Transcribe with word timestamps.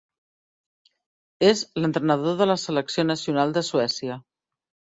És 1.49 1.61
l'entrenador 1.85 2.39
de 2.41 2.49
la 2.55 2.57
selecció 2.63 3.07
nacional 3.13 3.57
de 3.61 3.67
Suècia. 3.71 4.21